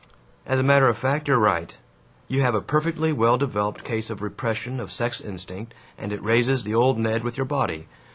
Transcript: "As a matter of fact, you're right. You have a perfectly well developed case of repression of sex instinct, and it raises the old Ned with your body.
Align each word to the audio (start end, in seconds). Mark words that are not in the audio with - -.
"As 0.47 0.59
a 0.59 0.63
matter 0.63 0.87
of 0.87 0.97
fact, 0.97 1.27
you're 1.27 1.37
right. 1.37 1.77
You 2.27 2.41
have 2.41 2.55
a 2.55 2.59
perfectly 2.61 3.13
well 3.13 3.37
developed 3.37 3.83
case 3.83 4.09
of 4.09 4.23
repression 4.23 4.79
of 4.79 4.91
sex 4.91 5.21
instinct, 5.21 5.75
and 5.95 6.11
it 6.11 6.23
raises 6.23 6.63
the 6.63 6.73
old 6.73 6.97
Ned 6.97 7.23
with 7.23 7.37
your 7.37 7.45
body. 7.45 7.87